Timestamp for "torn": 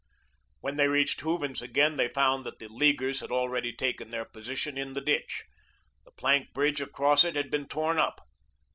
7.67-7.99